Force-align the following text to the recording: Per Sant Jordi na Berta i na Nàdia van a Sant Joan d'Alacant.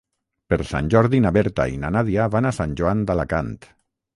Per 0.53 0.57
Sant 0.69 0.87
Jordi 0.93 1.19
na 1.27 1.33
Berta 1.35 1.67
i 1.73 1.77
na 1.83 1.91
Nàdia 1.97 2.25
van 2.37 2.51
a 2.51 2.55
Sant 2.61 2.75
Joan 2.81 3.05
d'Alacant. 3.11 3.57